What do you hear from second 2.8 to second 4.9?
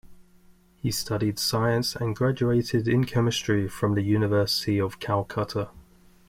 in chemistry from the University